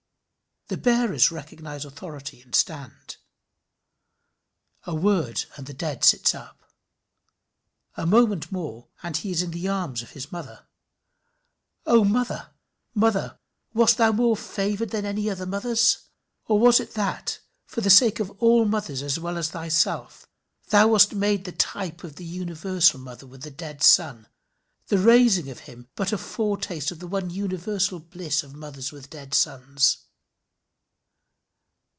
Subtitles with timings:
[0.67, 3.17] The bearers recognize authority, and stand.
[4.85, 6.63] A word, and the dead sits up.
[7.97, 10.65] A moment more, and he is in the arms of his mother.
[11.85, 12.51] O mother!
[12.93, 13.37] mother!
[13.73, 16.03] wast thou more favoured than other mothers?
[16.45, 20.25] Or was it that, for the sake of all mothers as well as thyself,
[20.69, 24.25] thou wast made the type of the universal mother with the dead son
[24.87, 29.09] the raising of him but a foretaste of the one universal bliss of mothers with
[29.09, 30.05] dead sons?